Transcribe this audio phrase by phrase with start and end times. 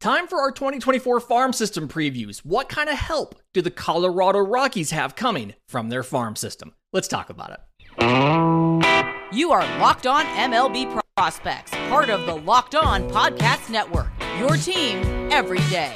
[0.00, 2.38] Time for our 2024 farm system previews.
[2.38, 6.72] What kind of help do the Colorado Rockies have coming from their farm system?
[6.90, 7.60] Let's talk about it.
[9.30, 14.08] You are Locked On MLB Prospects, part of the Locked On Podcast Network.
[14.38, 15.94] Your team every day.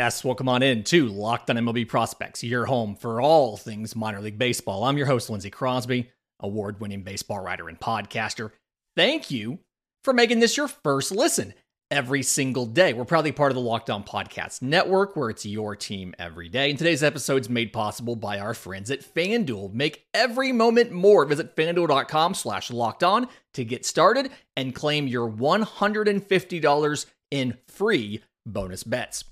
[0.00, 4.22] Yes, welcome on in to Locked on MLB Prospects, your home for all things minor
[4.22, 4.84] league baseball.
[4.84, 6.10] I'm your host, Lindsay Crosby,
[6.40, 8.52] award winning baseball writer and podcaster.
[8.96, 9.58] Thank you
[10.02, 11.52] for making this your first listen
[11.90, 12.94] every single day.
[12.94, 16.70] We're proudly part of the Locked On Podcast Network, where it's your team every day.
[16.70, 19.74] And today's episode is made possible by our friends at FanDuel.
[19.74, 21.26] Make every moment more.
[21.26, 28.82] Visit fanduel.com slash locked on to get started and claim your $150 in free bonus
[28.82, 29.24] bets.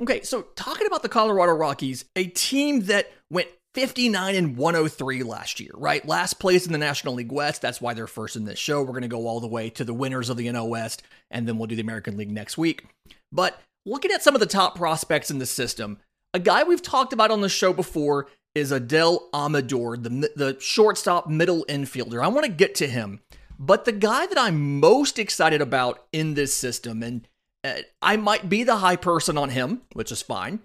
[0.00, 5.58] Okay, so talking about the Colorado Rockies, a team that went 59 and 103 last
[5.58, 6.06] year, right?
[6.06, 7.60] Last place in the National League West.
[7.60, 8.80] That's why they're first in this show.
[8.80, 11.48] We're going to go all the way to the winners of the NL West, and
[11.48, 12.86] then we'll do the American League next week.
[13.32, 15.98] But looking at some of the top prospects in the system,
[16.32, 21.28] a guy we've talked about on the show before is Adael Amador, the, the shortstop
[21.28, 22.22] middle infielder.
[22.22, 23.20] I want to get to him.
[23.58, 27.26] But the guy that I'm most excited about in this system, and
[27.64, 30.60] Uh, I might be the high person on him, which is fine,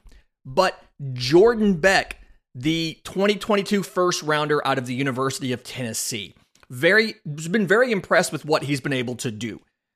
[0.45, 0.80] but
[1.13, 2.19] Jordan Beck,
[2.53, 6.36] the 2022 first rounder out of the University of Tennessee,
[6.69, 9.55] very been very impressed with what he's been able to do.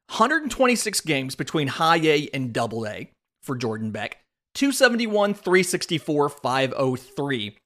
[0.09, 3.11] 126 games between high A and double A
[3.43, 4.17] for Jordan Beck,
[4.55, 7.57] 271, 364, 503,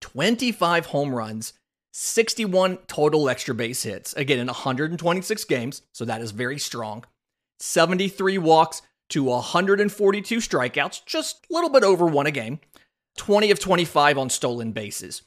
[0.00, 1.52] 25 home runs,
[1.92, 4.12] 61 total extra base hits.
[4.14, 7.04] Again, in 126 games, so that is very strong.
[7.62, 12.58] 73 walks to 142 strikeouts, just a little bit over one a game,
[13.18, 15.22] 20 of 25 on stolen bases.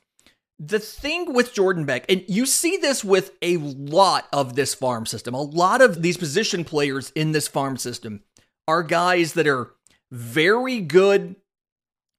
[0.59, 5.05] The thing with Jordan Beck, and you see this with a lot of this farm
[5.05, 8.21] system, a lot of these position players in this farm system
[8.67, 9.71] are guys that are
[10.11, 11.35] very good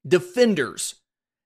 [0.06, 0.96] defenders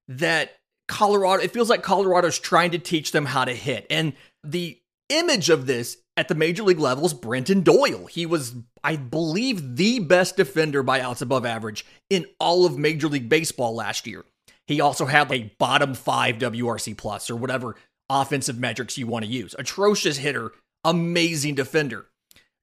[0.06, 3.86] that Colorado, it feels like Colorado's trying to teach them how to hit.
[3.90, 4.12] And
[4.44, 8.04] the image of this at the major league levels Brenton Doyle.
[8.04, 8.54] He was,
[8.84, 13.74] I believe, the best defender by outs above average in all of Major League Baseball
[13.74, 14.26] last year.
[14.66, 17.74] He also had a bottom five WRC plus or whatever
[18.10, 19.54] offensive metrics you want to use.
[19.58, 20.52] Atrocious hitter,
[20.84, 22.06] amazing defender.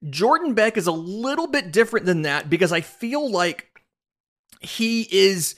[0.08, 3.82] Jordan Beck is a little bit different than that because I feel like
[4.60, 5.56] he is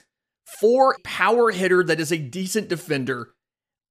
[0.58, 3.34] for power hitter that is a decent defender.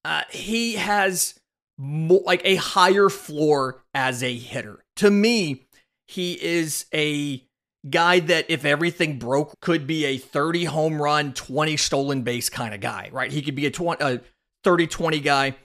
[0.03, 1.38] Uh, he has
[1.79, 4.83] more, like a higher floor as a hitter.
[4.97, 5.65] To me,
[6.07, 7.41] he is a
[7.89, 12.73] guy that if everything broke could be a 30 home run, 20 stolen base kind
[12.73, 13.31] of guy, right?
[13.31, 14.21] He could be a 20 a
[14.65, 15.55] 30 20 guy.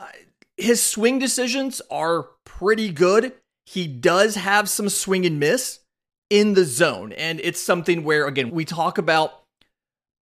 [0.00, 0.06] Uh,
[0.56, 3.34] his swing decisions are pretty good.
[3.66, 5.80] He does have some swing and miss
[6.30, 9.42] in the zone, and it's something where again, we talk about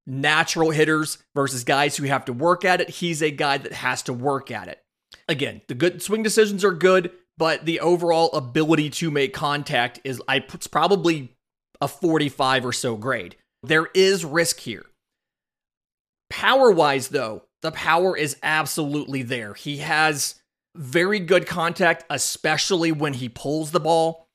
[0.06, 2.88] natural hitters versus guys who have to work at it.
[2.88, 4.82] He's a guy that has to work at it
[5.30, 10.20] again, the good swing decisions are good, but the overall ability to make contact is
[10.28, 11.36] I it's probably
[11.80, 13.36] a 45 or so grade.
[13.62, 14.84] There is risk here.
[16.28, 19.54] Power wise, though, the power is absolutely there.
[19.54, 20.36] He has
[20.76, 24.28] very good contact, especially when he pulls the ball.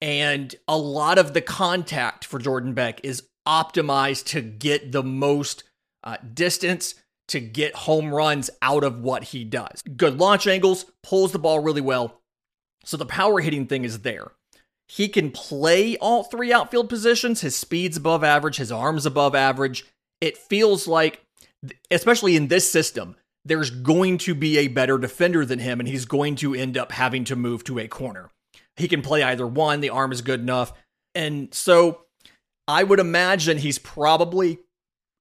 [0.00, 5.64] And a lot of the contact for Jordan Beck is optimized to get the most
[6.04, 6.94] uh, distance
[7.28, 9.82] to get home runs out of what he does.
[9.96, 12.20] Good launch angles, pulls the ball really well.
[12.84, 14.32] So the power hitting thing is there.
[14.88, 17.42] He can play all three outfield positions.
[17.42, 19.84] His speed's above average, his arm's above average.
[20.20, 21.22] It feels like,
[21.90, 26.06] especially in this system, there's going to be a better defender than him, and he's
[26.06, 28.30] going to end up having to move to a corner.
[28.76, 30.72] He can play either one, the arm is good enough.
[31.14, 32.02] And so
[32.66, 34.60] I would imagine he's probably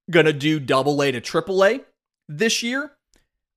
[0.09, 1.81] going to do double A to triple A
[2.27, 2.91] this year.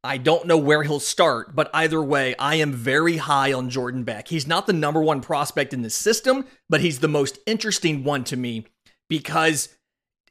[0.02, 4.02] I don't know where he'll start, but either way, I am very high on Jordan
[4.02, 4.28] Beck.
[4.28, 8.24] He's not the number one prospect in the system, but he's the most interesting one
[8.24, 8.66] to me
[9.10, 9.68] because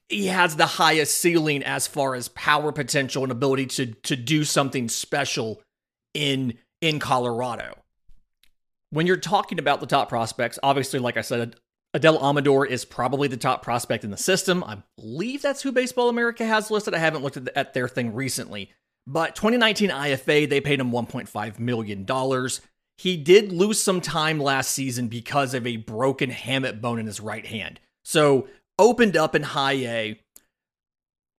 [0.08, 4.44] he has the highest ceiling as far as power potential and ability to to do
[4.44, 5.62] something special
[6.16, 7.76] in in Colorado.
[8.90, 11.56] When you're talking about the top prospects, obviously, like I said,
[11.96, 14.64] Adael Amador is probably the top prospect in the system.
[14.64, 16.94] I believe that's who Baseball America has listed.
[16.94, 18.72] I haven't looked at, the, at their thing recently.
[19.08, 22.06] But 2019 IFA, they paid him $1.5 million.
[23.00, 27.20] He did lose some time last season because of a broken hamate bone in his
[27.20, 27.80] right hand.
[28.04, 28.48] So
[28.78, 30.22] opened up in high A,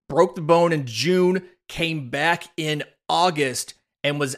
[0.08, 4.35] broke the bone in June, came back in August, and was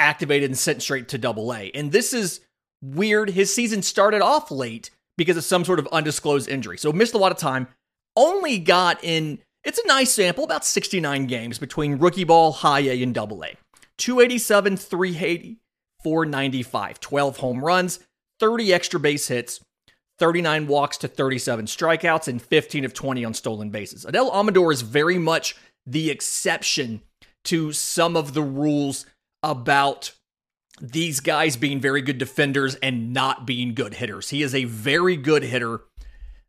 [0.00, 1.70] activated and sent straight to double A.
[1.72, 2.40] And this is
[2.82, 3.30] weird.
[3.30, 6.78] His season started off late because of some sort of undisclosed injury.
[6.78, 7.68] So missed a lot of time.
[8.16, 13.02] Only got in, it's a nice sample, about 69 games between rookie ball, high A,
[13.02, 13.56] and double A.
[13.98, 15.58] 287, 380,
[16.02, 18.00] 495, 12 home runs,
[18.40, 19.60] 30 extra base hits,
[20.18, 24.04] 39 walks to 37 strikeouts, and 15 of 20 on stolen bases.
[24.04, 25.56] Adael Amador is very much
[25.86, 27.02] the exception
[27.44, 29.06] to some of the rules
[29.42, 30.12] about
[30.82, 34.30] these guys being very good defenders and not being good hitters.
[34.30, 35.82] He is a very good hitter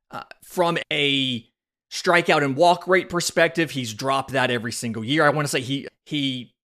[0.09, 1.47] uh, from a
[1.91, 3.71] strikeout and walk rate perspective.
[3.71, 5.24] He's dropped that every single year.
[5.24, 6.56] I want to say he he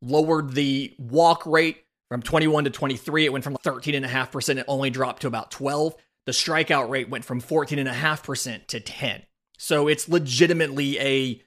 [0.00, 3.24] lowered the walk rate from 21 to 23.
[3.24, 4.58] It went from 13.5%.
[4.58, 5.96] It only dropped to about 12.
[6.26, 9.22] The strikeout rate went from 14.5% to 10.
[9.58, 11.42] So it's legitimately a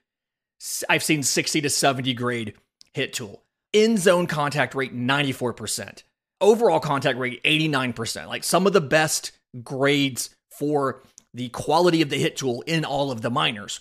[0.89, 2.55] I've seen 60 to 70 grade
[2.93, 3.43] hit tool.
[3.73, 6.03] In zone contact rate 94%.
[6.41, 8.27] Overall contact rate 89%.
[8.27, 9.31] Like some of the best
[9.63, 13.79] grades for the quality of the hit tool in all of the minors.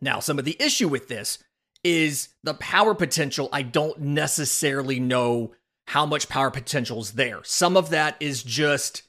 [0.00, 1.38] Now, some of the issue with this
[1.82, 3.48] is the power potential.
[3.52, 5.52] I don't necessarily know
[5.88, 7.42] how much power potential is there.
[7.44, 9.02] Some of that is just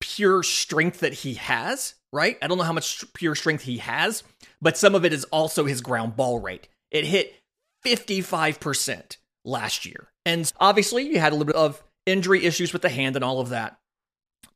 [0.00, 2.36] pure strength that he has, right?
[2.42, 4.22] I don't know how much pure strength he has,
[4.60, 6.68] but some of it is also his ground ball rate.
[6.90, 7.34] It hit
[7.86, 10.08] 55% last year.
[10.24, 13.40] And obviously, you had a little bit of injury issues with the hand and all
[13.40, 13.78] of that.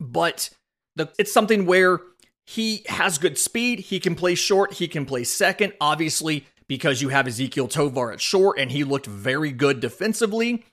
[0.00, 0.50] But
[0.96, 2.00] the, it's something where
[2.46, 3.80] he has good speed.
[3.80, 4.74] He can play short.
[4.74, 5.72] He can play second.
[5.80, 10.64] Obviously, because you have Ezequiel Tovar at short and he looked very good defensively.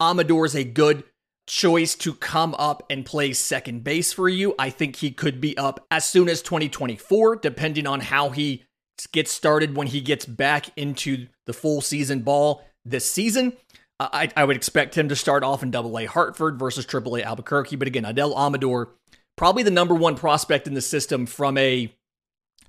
[0.00, 1.04] Amador is a good
[1.46, 4.54] choice to come up and play second base for you.
[4.58, 8.64] I think he could be up as soon as 2024, depending on how he
[9.12, 13.54] gets started when he gets back into the full season ball this season.
[14.00, 17.22] I, I would expect him to start off in Double A Hartford versus Triple A
[17.22, 17.76] Albuquerque.
[17.76, 18.90] But again, Adael Amador,
[19.36, 21.94] probably the number one prospect in the system from a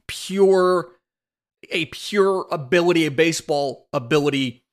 [0.08, 0.92] pure,
[1.72, 4.64] a pure ability, a baseball ability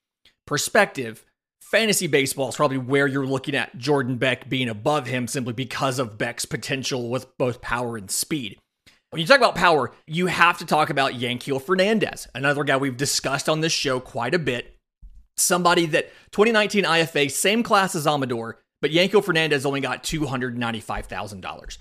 [0.47, 1.25] perspective.
[1.63, 5.99] Fantasy baseball is probably where you're looking at Jordan Beck being above him simply because
[5.99, 8.59] of Beck's potential with both power and speed.
[9.09, 12.97] When you talk about power, you have to talk about Yanquiel Fernandez, another guy we've
[12.97, 14.72] discussed on this show quite a bit.
[15.43, 21.79] Somebody that 2019 IFA, same class as Amador, but Yanquiel Fernandez only got $295,000.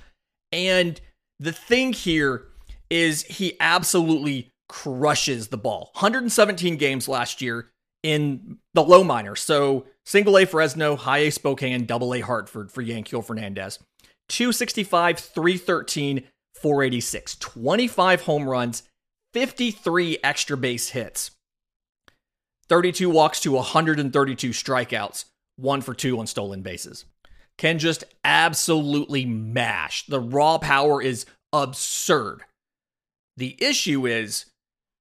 [0.52, 1.02] And
[1.40, 2.48] the thing here
[2.90, 5.92] is he absolutely crushes the ball.
[5.94, 7.72] 117 games last year,
[8.04, 9.36] in the low minor.
[9.36, 13.80] So single A Fresno, high A Spokane, double A Hartford for Yanquiel Fernandez.
[14.30, 16.24] 265, 313,
[16.56, 17.36] 486.
[17.36, 18.84] 25 home runs,
[19.34, 21.31] 53 extra base hits,
[22.71, 25.25] 32 walks to 132 strikeouts,
[25.57, 27.03] one for two on stolen bases.
[27.57, 30.06] Can just absolutely mash.
[30.06, 32.44] The raw power is absurd.
[33.35, 34.45] The issue is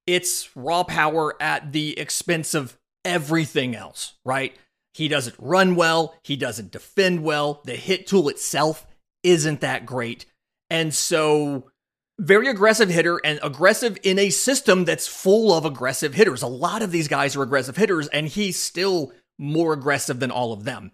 [0.05, 4.53] it's raw power at the expense of everything else, right?
[4.93, 8.85] He doesn't run well, he doesn't defend well, the hit tool itself
[9.23, 10.25] isn't that great.
[10.69, 11.70] And so,
[12.19, 16.41] very aggressive hitter and aggressive in a system that's full of aggressive hitters.
[16.41, 20.53] A lot of these guys are aggressive hitters, and he's still more aggressive than all
[20.53, 20.91] of them.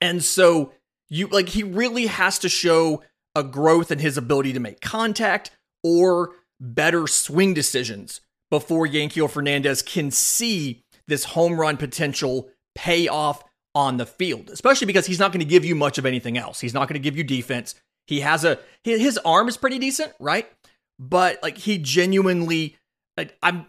[0.00, 0.72] And so,
[1.08, 3.02] you like, he really has to show
[3.34, 5.50] a growth in his ability to make contact
[5.82, 13.42] or better swing decisions before Yanquiel Fernandez can see this home run potential pay off
[13.74, 16.60] on the field, especially because he's not going to give you much of anything else.
[16.60, 17.74] He's not going to give you defense.
[18.06, 20.50] He has a his arm is pretty decent, right?
[20.98, 22.76] But like he genuinely
[23.16, 23.66] like, I'm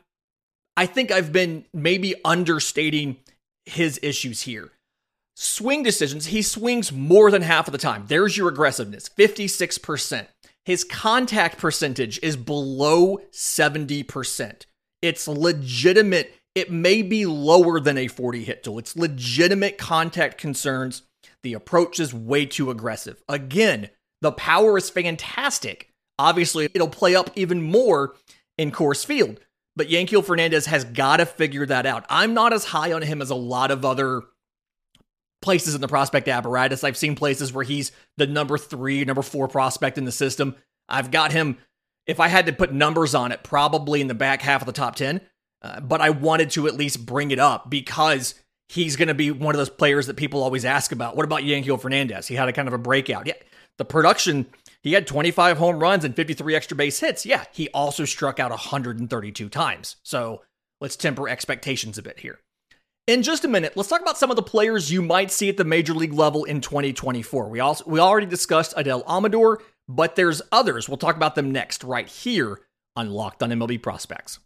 [0.78, 3.18] I think I've been maybe understating
[3.66, 4.72] his issues here.
[5.38, 8.06] Swing decisions, he swings more than half of the time.
[8.08, 10.28] There's your aggressiveness, 56%.
[10.64, 14.66] His contact percentage is below 70%.
[15.02, 18.80] It's legitimate it may be lower than a 40 hit tool.
[18.80, 21.04] It's legitimate contact concerns.
[21.44, 23.22] The approach is way too aggressive.
[23.28, 23.90] Again,
[24.26, 25.90] the power is fantastic.
[26.18, 28.16] Obviously, it'll play up even more
[28.58, 29.40] in Coors Field,
[29.76, 32.06] but Yanquiel Fernandez has got to figure that out.
[32.10, 34.24] I'm not as high on him as a lot of other
[35.44, 36.84] places in the prospect apparatus.
[36.84, 40.56] I've seen places where he's the number three, number four prospect in the system.
[40.90, 41.60] I've got him,
[42.08, 44.72] if I had to put numbers on it, probably in the back half of the
[44.72, 45.22] top 10.
[45.62, 48.34] Uh, but I wanted to at least bring it up because
[48.70, 51.16] he's going to be one of those players that people always ask about.
[51.16, 52.28] What about Yanquiel Fernandez?
[52.28, 53.28] He had a kind of a breakout.
[53.28, 53.34] Yeah,
[53.78, 54.48] the production
[54.82, 57.26] He had 25 home runs and 53 extra base hits.
[57.26, 59.96] Yeah, he also struck out 132 times.
[60.04, 60.44] So
[60.80, 62.40] let's temper expectations a bit here.
[63.08, 65.58] In just a minute, let's talk about some of the players you might see at
[65.58, 67.50] the major league level in 2024.
[67.50, 70.88] We also we already discussed Adael Amador, but there's others.
[70.88, 72.62] We'll talk about them next, right here
[72.96, 74.38] on Locked on MLB Prospects.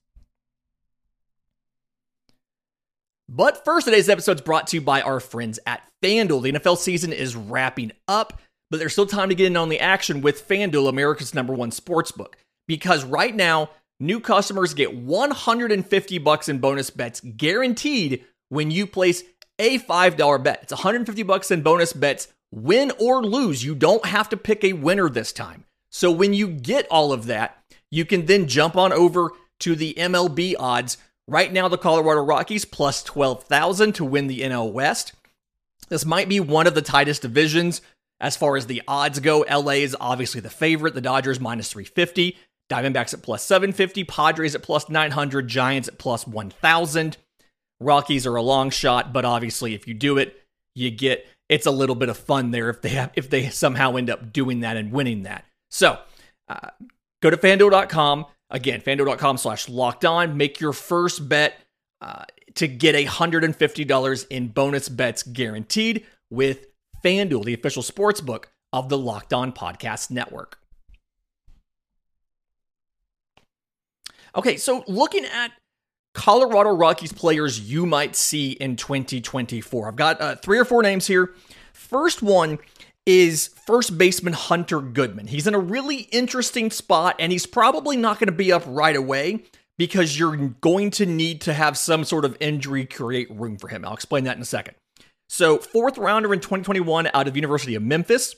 [3.27, 6.41] But first, today's episode is brought to you by our friends at FanDuel.
[6.41, 9.79] The NFL season is wrapping up, but there's still time to get in on the
[9.79, 12.37] action with FanDuel, America's number one sports book.
[12.67, 19.23] Because right now, new customers get 150 bucks in bonus bets guaranteed when you place
[19.57, 20.59] a $5 bet.
[20.63, 23.63] It's 150 bucks in bonus bets, win or lose.
[23.63, 25.65] You don't have to pick a winner this time.
[25.91, 27.57] So when you get all of that,
[27.91, 30.97] you can then jump on over to the MLB odds.
[31.27, 35.13] Right now, the Colorado Rockies plus 12,000 to win the NL West.
[35.89, 37.81] This might be one of the tightest divisions
[38.19, 39.45] as far as the odds go.
[39.49, 40.93] LA is obviously the favorite.
[40.93, 42.37] The Dodgers minus 350,
[42.69, 47.17] Diamondbacks at plus 750, Padres at plus 900, Giants at plus 1000.
[47.79, 50.41] Rockies are a long shot, but obviously, if you do it,
[50.75, 53.95] you get it's a little bit of fun there if they have if they somehow
[53.95, 55.45] end up doing that and winning that.
[55.71, 55.97] So
[56.47, 56.69] uh,
[57.21, 60.37] go to fanduel.com again, fanduel.com slash locked on.
[60.37, 61.59] Make your first bet
[62.01, 66.67] uh, to get a $150 in bonus bets guaranteed with
[67.03, 70.59] FanDuel, the official sports book of the Locked On Podcast Network.
[74.35, 75.51] Okay, so looking at
[76.13, 79.87] Colorado Rockies players you might see in 2024.
[79.87, 81.33] I've got uh, three or four names here.
[81.73, 82.59] First one
[83.05, 85.27] is first baseman Hunter Goodman.
[85.27, 88.95] He's in a really interesting spot, and he's probably not going to be up right
[88.95, 89.45] away
[89.77, 93.85] because you're going to need to have some sort of injury create room for him.
[93.85, 94.75] I'll explain that in a second.
[95.31, 98.35] So, fourth rounder in 2021 out of University of Memphis,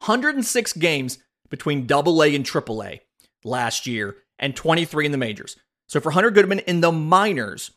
[0.00, 3.00] 106 games between AA and AAA
[3.44, 5.56] last year, and 23 in the majors.
[5.88, 7.70] So for Hunter Goodman in the minors,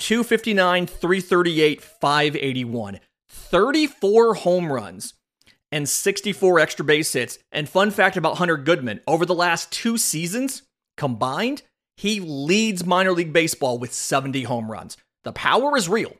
[0.00, 5.14] 259, 338, 581, 34 home runs,
[5.70, 7.38] and 64 extra base hits.
[7.50, 10.62] And fun fact about Hunter Goodman over the last two seasons
[10.96, 11.62] combined,
[11.96, 14.96] he leads minor league baseball with 70 home runs.
[15.24, 16.12] The power is real.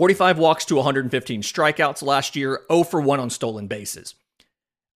[0.00, 4.14] 45 walks to 115 strikeouts last year, 0 for 1 on stolen bases.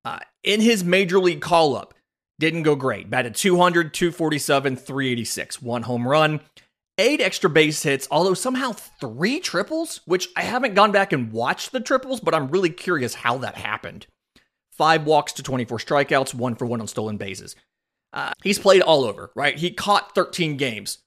[0.03, 1.93] Uh, in his major league call up,
[2.39, 3.11] didn't go great.
[3.11, 5.61] Batted 200, 247, 386.
[5.61, 6.41] One home run,
[6.97, 11.73] eight extra base hits, although somehow three triples, which I haven't gone back and watched
[11.73, 14.07] the triples, but I'm really curious how that happened.
[14.71, 17.57] Five walks to 24 strikeouts, one for one on stolen bases.
[18.15, 19.59] Uh, he's played all over, right?
[19.59, 21.01] He caught 13 games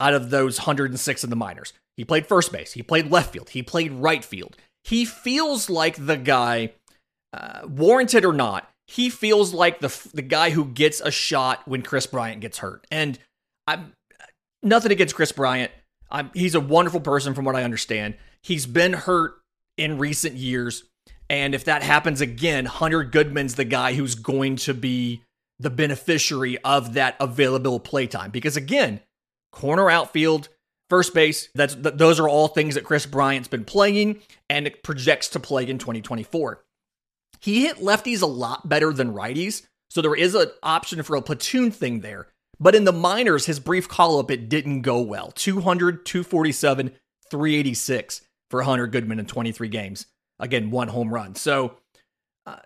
[0.00, 1.72] out of those 106 in the minors.
[1.96, 4.56] He played first base, he played left field, he played right field.
[4.82, 6.72] He feels like the guy,
[7.34, 11.82] uh, warranted or not, he feels like the the guy who gets a shot when
[11.82, 12.86] Kris Bryant gets hurt.
[12.90, 13.18] And
[13.66, 13.92] I'm
[14.62, 15.70] nothing against Kris Bryant.
[16.10, 18.14] I'm, he's a wonderful person from what I understand.
[18.42, 19.34] He's been hurt
[19.76, 20.82] in recent years,
[21.28, 25.22] and if that happens again, Hunter Goodman's the guy who's going to be
[25.60, 28.30] the beneficiary of that available playtime.
[28.30, 29.00] Because again,
[29.52, 30.48] corner outfield,
[30.88, 35.40] first base, that's those are all things that Kris Bryant's been playing and projects to
[35.40, 36.64] play in 2024.
[37.40, 41.22] He hit lefties a lot better than righties, so there is an option for a
[41.22, 42.28] platoon thing there.
[42.58, 45.32] But in the minors, his brief call up, it didn't go well.
[45.34, 46.92] 200, 247,
[47.30, 50.06] 386 for Hunter Goodman in 23 games.
[50.38, 51.34] Again, one home run.
[51.34, 51.76] So
[52.44, 52.58] uh,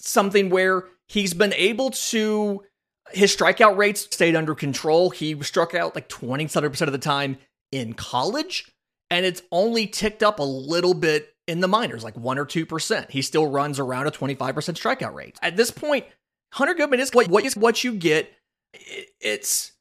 [0.00, 2.62] something where he's been able to,
[3.12, 5.10] his strikeout rates stayed under control.
[5.10, 7.38] He struck out like 27% of the time
[7.72, 8.70] in college,
[9.10, 13.10] and it's only ticked up a little bit in the minors, like 1 or 2%.
[13.10, 15.38] He still runs around a 25% strikeout rate.
[15.42, 16.04] At this point,
[16.52, 18.32] Hunter Goodman is what, what, is what you get.
[19.20, 19.72] It's,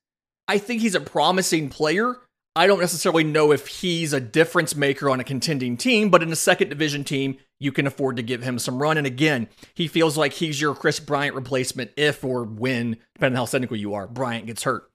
[0.47, 2.15] I think he's a promising player.
[2.55, 6.31] I don't necessarily know if he's a difference maker on a contending team, but in
[6.31, 8.97] a second division team, you can afford to give him some run.
[8.97, 13.41] And again, he feels like he's your Kris Bryant replacement if or when, depending on
[13.41, 14.89] how cynical you are, Bryant gets hurt.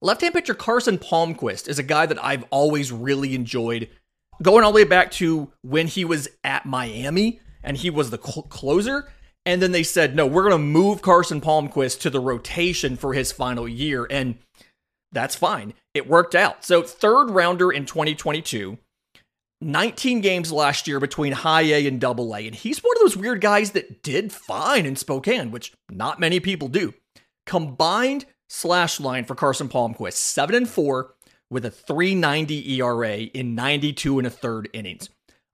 [0.00, 3.88] Left hand pitcher Carson Palmquist is a guy that I've always really enjoyed
[4.42, 8.20] going all the way back to when he was at Miami and he was the
[8.20, 9.08] cl- closer.
[9.44, 13.12] And then they said, no, we're going to move Carson Palmquist to the rotation for
[13.12, 14.06] his final year.
[14.08, 14.38] And
[15.12, 15.74] that's fine.
[15.94, 16.64] It worked out.
[16.64, 18.78] So, third rounder in 2022,
[19.62, 22.46] 19 games last year between high A and double A.
[22.46, 26.40] And he's one of those weird guys that did fine in Spokane, which not many
[26.40, 26.94] people do.
[27.46, 31.14] Combined slash line for Carson Palmquist, 7 and 4
[31.50, 35.08] with a 390 ERA in 92 and a third innings.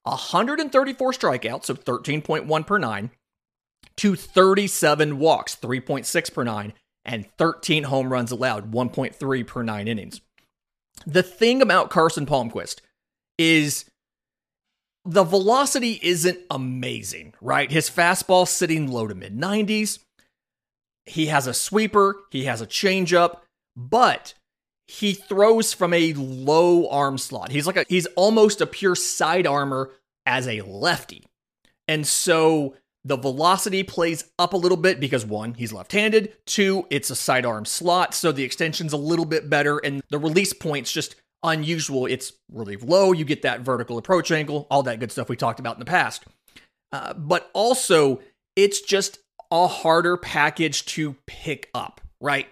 [0.05, 3.11] 134 strikeouts, so 13.1 per nine,
[3.97, 6.73] to 37 walks, 3.6 per nine,
[7.05, 10.21] and 13 home runs allowed, 1.3 per nine innings.
[11.07, 12.81] The thing about Carson Palmquist
[13.39, 13.85] is
[15.09, 17.71] the velocity isn't amazing, right?
[17.71, 20.01] His fastball sitting low to mid 90s.
[21.07, 23.39] He has a sweeper, he has a changeup,
[23.75, 24.35] but
[24.87, 27.51] he throws from a low arm slot.
[27.51, 29.91] He's like a he's almost a pure side armor
[30.27, 31.25] as a lefty.
[31.87, 36.87] And so the velocity plays up a little bit because one, he's left handed, two,
[36.91, 40.93] it's a sidearm slot, so the extension's a little bit better, and the release point's
[40.93, 42.07] just unusual.
[42.07, 45.61] It's really low, you get that vertical approach angle, all that good stuff we talked
[45.61, 46.25] about in the past.
[46.93, 48.21] Uh, but also,
[48.57, 49.19] it's just
[49.51, 52.49] a harder package to pick up, right?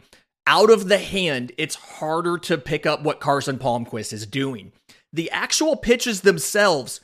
[0.47, 4.73] Out of the hand, it's harder to pick up what Carson Palmquist is doing.
[5.13, 7.01] The actual pitches themselves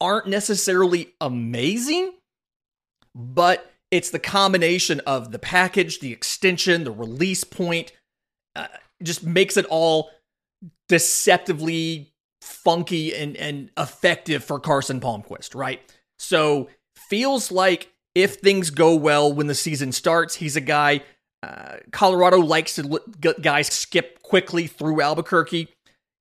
[0.00, 2.14] aren't necessarily amazing,
[3.14, 7.92] but it's the combination of the package, the extension, the release point,
[8.54, 8.68] uh,
[9.02, 10.10] just makes it all
[10.88, 15.80] deceptively funky and, and effective for Carson Palmquist, right?
[16.18, 21.02] So feels like if things go well when the season starts, he's a guy.
[21.42, 25.68] Uh, Colorado likes to let guys skip quickly through Albuquerque.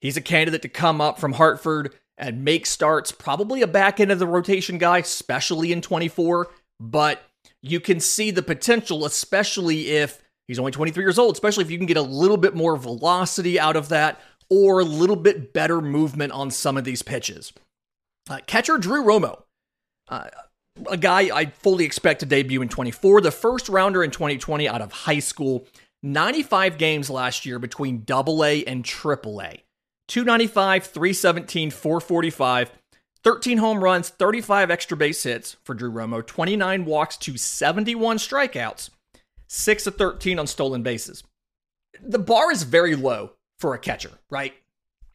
[0.01, 4.12] He's a candidate to come up from Hartford and make starts, probably a back end
[4.12, 6.50] of the rotation guy, especially in 24.
[6.79, 7.24] But
[7.62, 11.77] you can see the potential, especially if he's only 23 years old, especially if you
[11.77, 15.82] can get a little bit more velocity out of that or a little bit better
[15.82, 17.54] movement on some of these pitches.
[18.30, 19.44] Uh, catcher Drew Romo,
[20.10, 20.30] uh,
[20.89, 24.82] a guy I fully expect to debut in 24, the first rounder in 2020 out
[24.82, 25.66] of high school,
[26.04, 29.63] 95 games last year between double A and triple A.
[30.08, 32.72] 295, 317, 445,
[33.24, 38.89] 13 home runs, 35 extra base hits for Drew Romo, 29 walks to 71 strikeouts,
[39.48, 41.24] 6 of 13 on stolen bases.
[42.01, 44.54] The bar is very low for a catcher, right?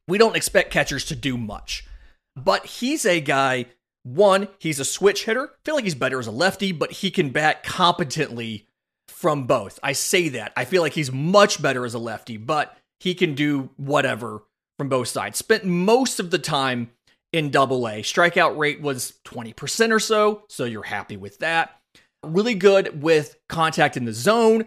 [0.09, 1.87] We don't expect catchers to do much.
[2.35, 3.67] But he's a guy,
[4.03, 5.51] one, he's a switch hitter.
[5.53, 8.67] I feel like he's better as a lefty, but he can bat competently
[9.07, 9.79] from both.
[9.83, 10.53] I say that.
[10.57, 14.43] I feel like he's much better as a lefty, but he can do whatever
[14.79, 15.39] from both sides.
[15.39, 16.91] Spent most of the time
[17.33, 18.03] in double A.
[18.03, 21.82] Strikeout rate was 20% or so, so you're happy with that.
[22.25, 24.67] Really good with contact in the zone,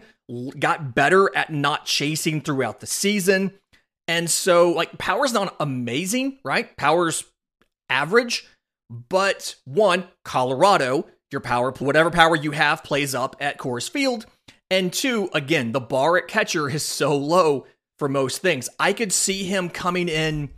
[0.58, 3.52] got better at not chasing throughout the season.
[4.08, 6.76] And so, like, power's not amazing, right?
[6.76, 7.24] Power's
[7.88, 8.46] average,
[8.90, 14.26] but one, Colorado, your power, whatever power you have, plays up at Coors Field.
[14.70, 17.66] And two, again, the bar at catcher is so low
[17.98, 18.68] for most things.
[18.78, 20.50] I could see him coming in.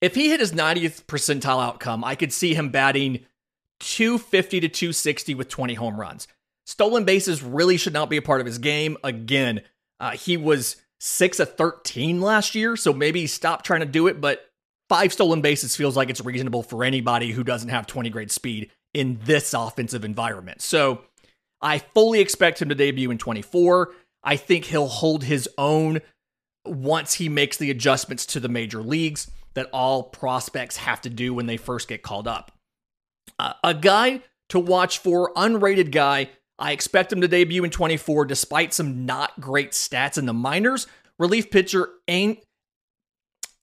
[0.00, 3.26] If he hit his 90th percentile outcome, I could see him batting
[3.80, 6.28] 250 to 260 with 20 home runs.
[6.66, 8.96] Stolen bases really should not be a part of his game.
[9.02, 9.62] Again,
[10.00, 14.20] uh, he was six of 13 last year, so maybe stop trying to do it,
[14.20, 14.50] but
[14.88, 18.70] five stolen bases feels like it's reasonable for anybody who doesn't have 20 grade speed
[18.94, 20.60] in this offensive environment.
[20.60, 21.02] So
[21.60, 23.92] I fully expect him to debut in 24.
[24.22, 26.00] I think he'll hold his own
[26.64, 31.32] once he makes the adjustments to the major leagues that all prospects have to do
[31.34, 32.52] when they first get called up.
[33.38, 38.74] A guy to watch for, unrated guy, I expect him to debut in 24 despite
[38.74, 40.86] some not great stats in the minors.
[41.18, 41.88] Relief pitcher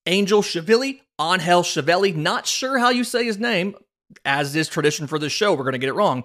[0.06, 3.76] Angel Chivilli, Angel Chivelli, not sure how you say his name,
[4.24, 5.52] as is tradition for this show.
[5.54, 6.24] We're going to get it wrong.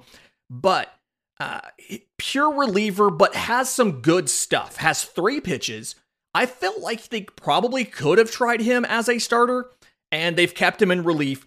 [0.48, 0.92] But
[1.38, 1.60] uh,
[2.18, 4.76] pure reliever, but has some good stuff.
[4.76, 5.94] Has three pitches.
[6.34, 9.70] I felt like they probably could have tried him as a starter,
[10.12, 11.46] and they've kept him in relief.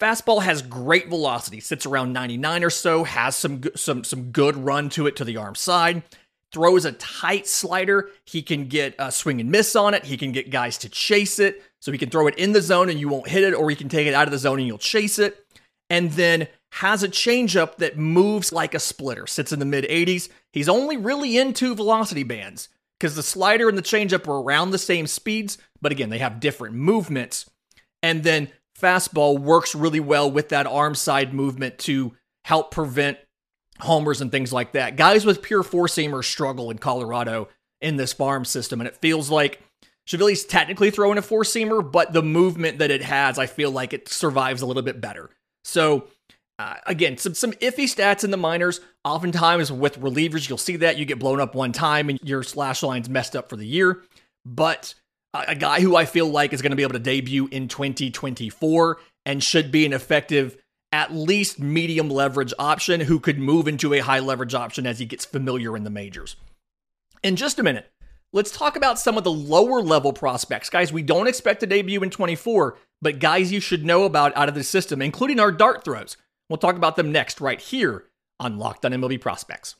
[0.00, 4.88] Fastball has great velocity, sits around 99 or so, has some some some good run
[4.90, 6.02] to it to the arm side.
[6.52, 8.10] Throws a tight slider.
[8.24, 10.04] He can get a swing and miss on it.
[10.04, 11.62] He can get guys to chase it.
[11.80, 13.76] So he can throw it in the zone and you won't hit it, or he
[13.76, 15.46] can take it out of the zone and you'll chase it.
[15.88, 20.28] And then has a changeup that moves like a splitter, sits in the mid 80s.
[20.52, 24.70] He's only really in two velocity bands because the slider and the changeup are around
[24.70, 27.48] the same speeds, but again, they have different movements.
[28.02, 32.14] And then fastball works really well with that arm side movement to
[32.44, 33.18] help prevent
[33.80, 34.96] homers and things like that.
[34.96, 37.48] Guys with pure four seamers struggle in Colorado
[37.80, 39.60] in this farm system, and it feels like
[40.06, 43.92] Chivilli's technically throwing a four seamer, but the movement that it has, I feel like
[43.92, 45.30] it survives a little bit better.
[45.64, 46.08] So,
[46.58, 48.80] uh, again, some some iffy stats in the minors.
[49.04, 52.82] Oftentimes with relievers, you'll see that you get blown up one time and your slash
[52.82, 54.02] line's messed up for the year.
[54.44, 54.94] But
[55.34, 58.98] a guy who I feel like is going to be able to debut in 2024
[59.26, 60.56] and should be an effective
[60.92, 65.06] at least medium leverage option who could move into a high leverage option as he
[65.06, 66.36] gets familiar in the majors.
[67.22, 67.90] In just a minute,
[68.32, 70.68] let's talk about some of the lower level prospects.
[70.70, 74.48] Guys, we don't expect to debut in 24, but guys you should know about out
[74.48, 76.16] of the system, including our dart throws.
[76.48, 78.06] We'll talk about them next, right here
[78.40, 79.76] on Locked on MLB Prospects.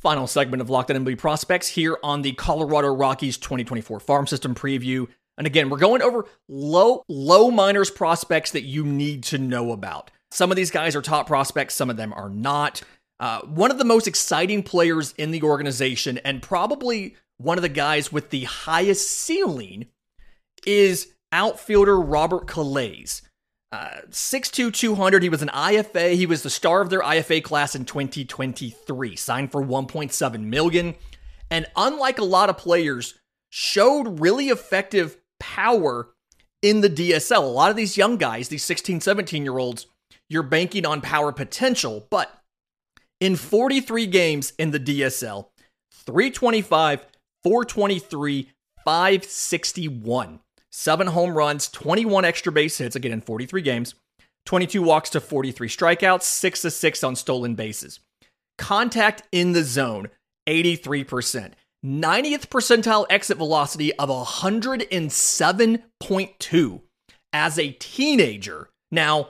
[0.00, 4.54] Final segment of Locked on MLB Prospects here on the Colorado Rockies 2024 Farm System
[4.54, 5.08] preview.
[5.36, 10.12] And again, we're going over low low minors prospects that you need to know about.
[10.30, 12.80] Some of these guys are top prospects, some of them are not.
[13.18, 17.68] Uh, one of the most exciting players in the organization, and probably one of the
[17.68, 19.86] guys with the highest ceiling,
[20.64, 23.22] is outfielder Robert Calaz.
[23.70, 25.22] Uh, 6'2, 200.
[25.22, 26.14] He was an IFA.
[26.14, 30.94] He was the star of their IFA class in 2023, signed for 1.7 million.
[31.50, 33.14] And unlike a lot of players,
[33.50, 36.08] showed really effective power
[36.62, 37.42] in the DSL.
[37.42, 39.86] A lot of these young guys, these 16, 17 year olds,
[40.28, 42.06] you're banking on power potential.
[42.10, 42.32] But
[43.20, 45.48] in 43 games in the DSL,
[45.92, 47.06] 325,
[47.42, 48.50] 423,
[48.84, 50.40] 561
[50.78, 53.96] seven home runs, 21 extra base hits, again in 43 games,
[54.46, 57.98] 22 walks to 43 strikeouts, six to six on stolen bases.
[58.56, 60.08] Contact in the zone,
[60.48, 61.54] 83%.
[61.84, 66.80] 90th percentile exit velocity of 107.2
[67.32, 68.68] as a teenager.
[68.90, 69.28] Now,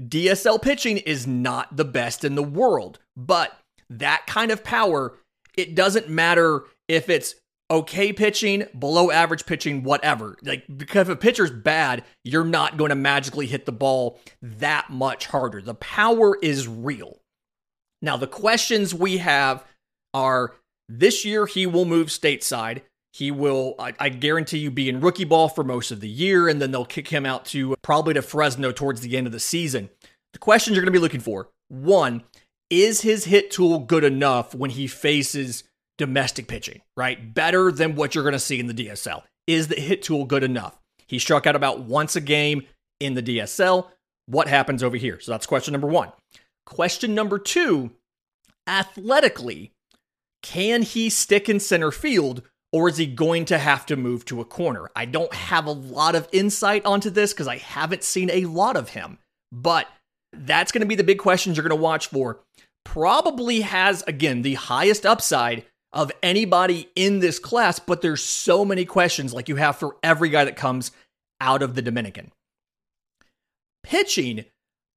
[0.00, 3.58] DSL pitching is not the best in the world, but
[3.88, 5.16] that kind of power,
[5.56, 7.36] it doesn't matter if it's
[7.70, 10.36] okay pitching, below average pitching, whatever.
[10.42, 14.90] Like because if a pitcher's bad, you're not going to magically hit the ball that
[14.90, 15.60] much harder.
[15.62, 17.20] The power is real.
[18.02, 19.64] Now the questions we have
[20.12, 20.54] are
[20.88, 22.82] this year he will move stateside.
[23.12, 26.48] He will, I, I, guarantee you, be in rookie ball for most of the year,
[26.48, 29.32] and then they'll kick him out to uh, probably to Fresno towards the end of
[29.32, 29.88] the season.
[30.32, 32.24] The questions you're going to be looking for one,
[32.70, 35.64] is his hit tool good enough when he faces
[35.98, 37.34] domestic pitching, right?
[37.34, 39.22] Better than what you're going to see in the DSL.
[39.46, 40.78] Is the hit tool good enough?
[41.06, 42.62] He struck out about once a game
[43.00, 43.88] in the DSL.
[44.26, 45.20] What happens over here?
[45.20, 46.12] So that's question number one.
[46.66, 47.90] Question number two
[48.66, 49.72] athletically,
[50.42, 54.40] can he stick in center field or is he going to have to move to
[54.40, 54.90] a corner?
[54.96, 58.76] I don't have a lot of insight onto this because I haven't seen a lot
[58.76, 59.18] of him,
[59.52, 59.86] but
[60.32, 62.40] that's going to be the big questions you're going to watch for.
[62.84, 68.84] Probably has, again, the highest upside of anybody in this class, but there's so many
[68.84, 70.90] questions like you have for every guy that comes
[71.40, 72.32] out of the Dominican.
[73.84, 74.44] Pitching,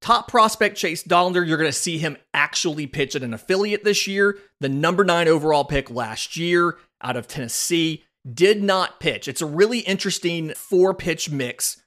[0.00, 4.08] top prospect Chase Dollander, you're going to see him actually pitch at an affiliate this
[4.08, 4.38] year.
[4.60, 9.28] The number nine overall pick last year out of Tennessee did not pitch.
[9.28, 11.80] It's a really interesting four pitch mix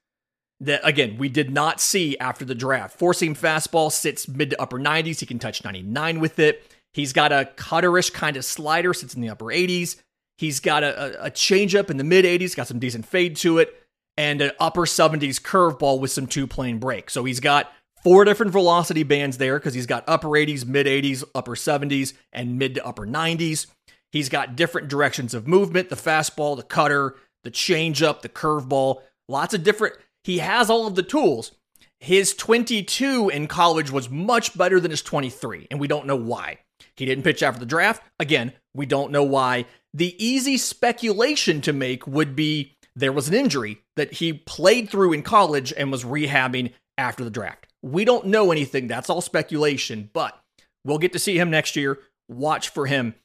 [0.61, 2.97] that, again, we did not see after the draft.
[2.97, 5.19] Four seam fastball sits mid to upper 90s.
[5.19, 6.63] He can touch 99 with it.
[6.93, 9.97] He's got a cutterish kind of slider, sits in the upper 80s.
[10.37, 13.59] He's got a, a, a changeup in the mid 80s, got some decent fade to
[13.59, 13.75] it,
[14.17, 17.09] and an upper 70s curveball with some two plane break.
[17.09, 17.71] So he's got
[18.03, 22.57] four different velocity bands there because he's got upper 80s, mid 80s, upper 70s, and
[22.57, 23.67] mid to upper 90s.
[24.11, 29.53] He's got different directions of movement the fastball, the cutter, the changeup, the curveball, lots
[29.53, 29.95] of different.
[30.23, 31.53] He has all of the tools.
[31.99, 36.57] His 22 in college was much better than his 23, and we don't know why.
[37.01, 38.03] He didn't pitch after the draft.
[38.19, 39.65] Again, we don't know why.
[39.91, 45.13] The easy speculation to make would be there was an injury that he played through
[45.13, 47.65] in college and was rehabbing after the draft.
[47.81, 48.85] We don't know anything.
[48.85, 50.39] That's all speculation, but
[50.85, 51.97] we'll get to see him next year.
[52.29, 53.15] Watch for him.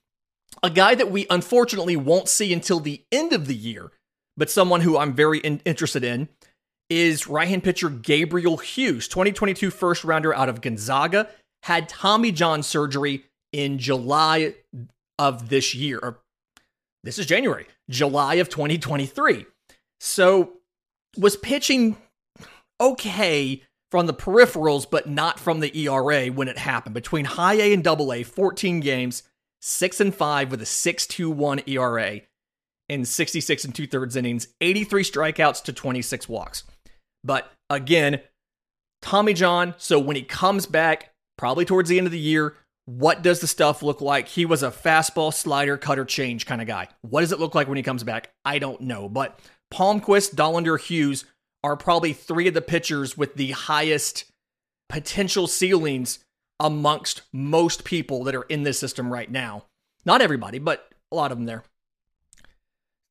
[0.63, 3.93] A guy that we unfortunately won't see until the end of the year,
[4.39, 6.31] but someone who I'm very in- interested in
[6.89, 11.29] is right hand pitcher Gabriel Hughes, 2022 first rounder out of Gonzaga,
[11.65, 13.25] had Tommy John surgery
[13.57, 14.55] in July
[15.19, 16.19] of this year,
[17.03, 19.47] this is January, July of 2023.
[19.99, 20.59] So
[21.17, 21.97] was pitching
[22.79, 26.95] okay from the peripherals, but not from the ERA when it happened.
[26.95, 29.23] Between high A and double A, 14 games,
[29.63, 32.21] six and five with a 6.21 ERA
[32.91, 36.65] in 66 and two thirds innings, 83 strikeouts to 26 walks.
[37.25, 38.21] But again,
[39.01, 42.55] Tommy John, so when he comes back, probably towards the end of the year,
[42.87, 44.29] what does the stuff look like?
[44.29, 46.89] He was a fastball, slider, cutter, change kind of guy.
[47.03, 48.31] What does it look like when he comes back?
[48.45, 49.09] I don't know.
[49.09, 49.39] But
[49.73, 51.25] Palmquist, Dollander, Hughes
[51.65, 54.25] are probably three of the pitchers with the highest
[54.89, 56.21] potential ceilings
[56.61, 59.65] amongst most people that are in this system right now.
[60.05, 61.65] Not everybody, but a lot of them there.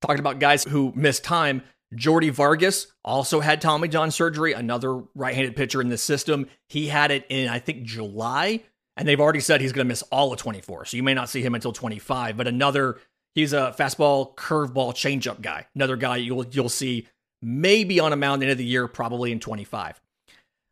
[0.01, 5.35] Talking about guys who missed time, Jordy Vargas also had Tommy John surgery, another right
[5.35, 6.47] handed pitcher in the system.
[6.69, 8.61] He had it in, I think, July,
[8.97, 10.85] and they've already said he's going to miss all of 24.
[10.85, 12.99] So you may not see him until 25, but another,
[13.33, 15.67] he's a fastball, curveball, changeup guy.
[15.75, 17.07] Another guy you'll, you'll see
[17.41, 20.01] maybe on a mound end of the year, probably in 25.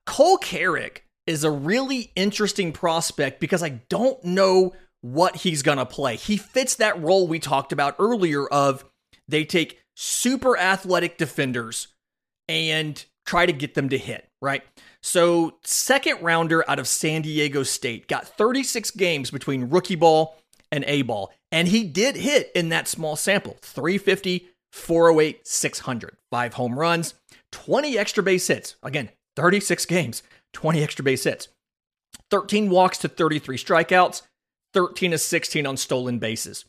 [0.05, 5.85] Cole Carrigg is a really interesting prospect because I don't know what he's going to
[5.85, 6.15] play.
[6.15, 8.85] He fits that role we talked about earlier of
[9.27, 11.89] they take super athletic defenders
[12.47, 14.63] and try to get them to hit, right?
[15.01, 20.37] So, second rounder out of San Diego State got 36 games between rookie ball
[20.71, 26.53] and A ball, and he did hit in that small sample 350, 408, 600, five
[26.55, 27.13] home runs,
[27.51, 28.75] 20 extra base hits.
[28.81, 31.49] Again, 36 games, 20 extra base hits,
[32.31, 34.23] 13 walks to 33 strikeouts,
[34.73, 36.65] 13 to 16 on stolen bases.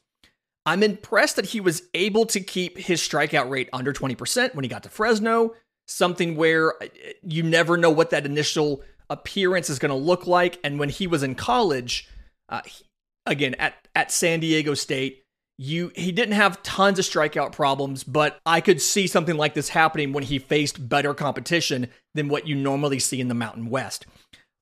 [0.66, 4.68] I'm impressed that he was able to keep his strikeout rate under 20% when he
[4.68, 5.54] got to Fresno,
[5.86, 6.86] something where uh,
[7.22, 10.58] you never know what that initial appearance is going to look like.
[10.64, 12.08] And when he was in college,
[12.48, 12.84] uh, he,
[13.26, 15.24] again at at San Diego State,
[15.58, 19.68] you he didn't have tons of strikeout problems, but I could see something like this
[19.68, 24.06] happening when he faced better competition than what you normally see in the Mountain West.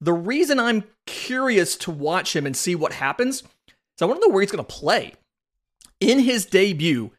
[0.01, 4.29] The reason I'm curious to watch him and see what happens is I want to
[4.29, 5.15] know where he's going to play
[6.01, 7.13] in his debut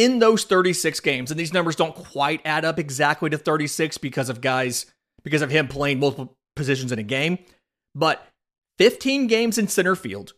[0.00, 4.30] in those 36 games, and these numbers don't quite add up exactly to 36 because
[4.30, 4.86] of guys,
[5.22, 7.38] because of him playing multiple positions in a game,
[7.94, 8.26] but
[8.78, 10.32] 15 games in center field,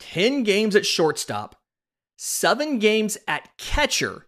[0.00, 1.56] 10 games at shortstop,
[2.16, 4.26] seven games at catcher,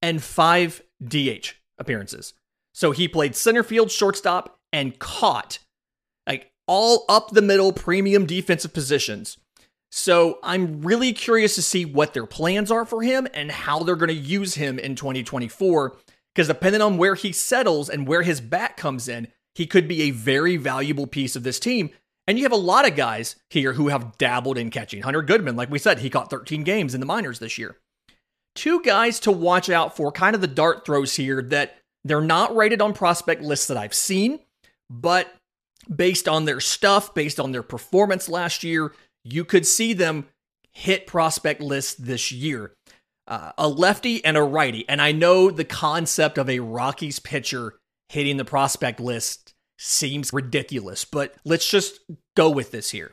[0.00, 2.34] and five DH appearances.
[2.74, 5.58] So he played center field, shortstop, and caught
[6.28, 9.36] like all up the middle premium defensive positions.
[9.96, 13.94] So I'm really curious to see what their plans are for him and how they're
[13.94, 15.96] going to use him in 2024.
[16.34, 20.02] Because depending on where he settles and where his bat comes in, he could be
[20.02, 21.90] a very valuable piece of this team.
[22.26, 25.02] And you have a lot of guys here who have dabbled in catching.
[25.02, 27.76] Hunter Goodman, like we said, he caught 13 games in the minors this year.
[28.56, 32.56] Two guys to watch out for, kind of the dart throws here that they're not
[32.56, 34.40] rated on prospect lists that I've seen,
[34.90, 35.32] but
[35.94, 38.92] based on their stuff, based on their performance last year,
[39.24, 40.26] you could see them
[40.72, 42.72] hit prospect lists this year.
[43.26, 44.86] Uh, a lefty and a righty.
[44.88, 47.74] And I know the concept of a Rockies pitcher
[48.10, 52.00] hitting the prospect list seems ridiculous, but let's just
[52.36, 53.12] go with this here.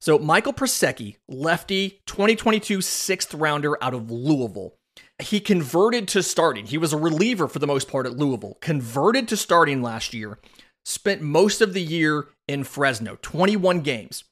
[0.00, 4.74] So, Michael Prosecky, lefty, 2022 sixth rounder out of Louisville.
[5.18, 6.64] He converted to starting.
[6.64, 10.38] He was a reliever for the most part at Louisville, converted to starting last year,
[10.86, 14.24] spent most of the year in Fresno, 21 games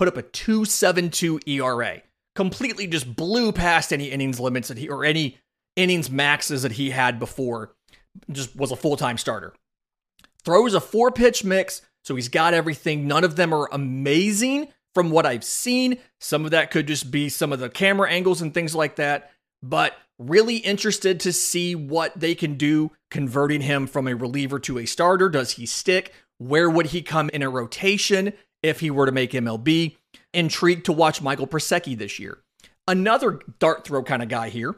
[0.00, 2.00] put up a 2.72 ERA.
[2.34, 5.36] Completely just blew past any innings limits that he or any
[5.76, 7.74] innings maxes that he had before.
[8.32, 9.52] Just was a full-time starter.
[10.42, 13.06] Throws a four-pitch mix, so he's got everything.
[13.06, 15.98] None of them are amazing from what I've seen.
[16.18, 19.32] Some of that could just be some of the camera angles and things like that,
[19.62, 24.78] but really interested to see what they can do converting him from a reliever to
[24.78, 25.28] a starter.
[25.28, 26.14] Does he stick?
[26.38, 28.32] Where would he come in a rotation?
[28.62, 29.96] If he were to make MLB.
[30.32, 32.38] Intrigued to watch Michael Prosecky this year.
[32.86, 34.76] Another dart throw kind of guy here.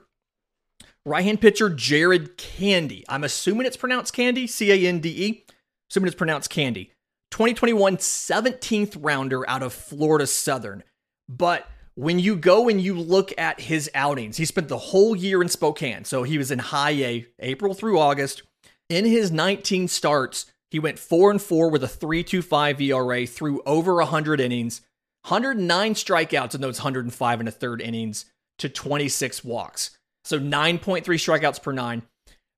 [1.04, 3.04] Right hand pitcher Jarrod Cande.
[3.08, 5.44] I'm assuming it's pronounced Candy, C A N D E.
[5.90, 6.92] Assuming it's pronounced Candy.
[7.32, 10.84] 2021 17th rounder out of Florida Southern.
[11.28, 15.42] But when you go and you look at his outings, he spent the whole year
[15.42, 16.04] in Spokane.
[16.04, 18.42] So he was in high A, April through August.
[18.88, 23.96] In his 19 starts, he went 4 and 4 with a 3.25 ERA through over
[23.96, 24.80] 100 innings,
[25.28, 28.24] 109 strikeouts in those 105 and a third innings
[28.56, 29.90] to 26 walks.
[30.24, 32.00] So 9.3 strikeouts per 9.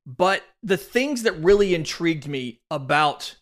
[0.06, 3.34] But the things that really intrigued me about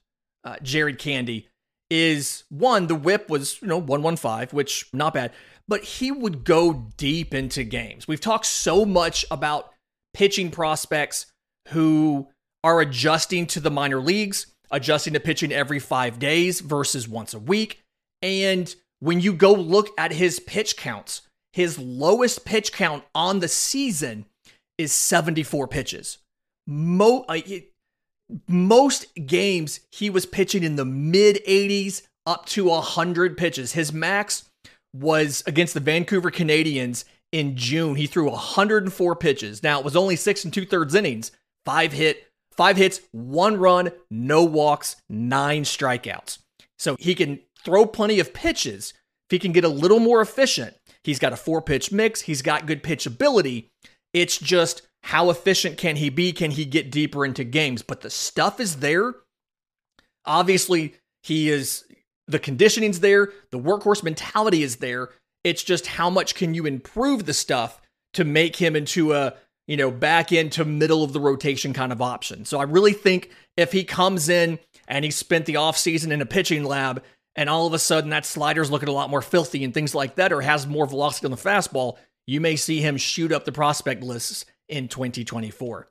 [0.42, 1.44] uh, Jarrod Cande
[1.90, 5.32] is one, the whip was, you know, 115, which not bad,
[5.68, 8.08] but he would go deep into games.
[8.08, 9.70] We've talked so much about
[10.14, 11.26] pitching prospects
[11.68, 12.28] who
[12.64, 17.38] are adjusting to the minor leagues adjusting to pitching every five days versus once a
[17.38, 17.80] week.
[18.22, 23.48] And when you go look at his pitch counts, his lowest pitch count on the
[23.48, 24.24] season
[24.78, 26.18] is 74 pitches.
[26.66, 27.38] Mo- uh,
[28.48, 33.72] most games he was pitching in the mid 80s up to 100 pitches.
[33.72, 34.48] His max
[34.94, 37.96] was against the Vancouver Canadians in June.
[37.96, 39.62] He threw 104 pitches.
[39.62, 41.32] Now it was only six and two thirds innings,
[41.66, 46.38] five hit, Five hits, one run, no walks, nine strikeouts.
[46.78, 48.92] So he can throw plenty of pitches.
[49.28, 52.42] If he can get a little more efficient, he's got a four pitch mix, he's
[52.42, 53.70] got good pitch ability.
[54.12, 56.32] It's just how efficient can he be?
[56.32, 57.82] Can he get deeper into games?
[57.82, 59.14] But the stuff is there.
[60.24, 61.84] Obviously, he is
[62.28, 65.10] the conditioning's there, the workhorse mentality is there.
[65.44, 67.80] It's just how much can you improve the stuff
[68.14, 69.34] to make him into a,
[69.66, 72.44] you know, back into middle of the rotation kind of option.
[72.44, 76.26] So I really think if he comes in and he spent the offseason in a
[76.26, 77.02] pitching lab
[77.36, 80.16] and all of a sudden that slider's looking a lot more filthy and things like
[80.16, 81.96] that, or has more velocity on the fastball,
[82.26, 85.88] you may see him shoot up the prospect lists in 2024.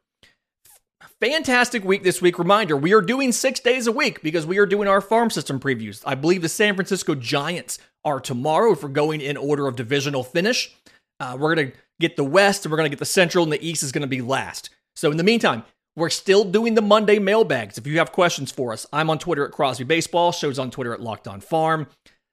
[1.19, 2.39] Fantastic week this week.
[2.39, 5.59] Reminder we are doing six days a week because we are doing our farm system
[5.59, 6.01] previews.
[6.05, 10.23] I believe the San Francisco Giants are tomorrow if we're going in order of divisional
[10.23, 10.75] finish.
[11.19, 13.53] Uh, we're going to get the West and we're going to get the Central, and
[13.53, 14.69] the East is going to be last.
[14.95, 15.63] So, in the meantime,
[15.95, 17.77] we're still doing the Monday mailbags.
[17.77, 20.93] If you have questions for us, I'm on Twitter at Crosby Baseball, shows on Twitter
[20.93, 21.87] at Locked On Farm.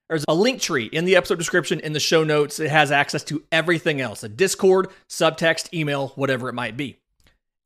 [0.08, 2.58] There's a link tree in the episode description in the show notes.
[2.60, 6.98] It has access to everything else a Discord, subtext, email, whatever it might be.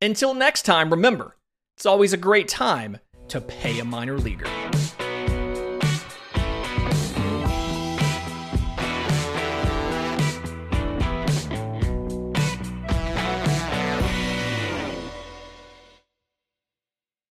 [0.01, 1.37] Until next time, remember,
[1.77, 4.47] it's always a great time to pay a minor leaguer.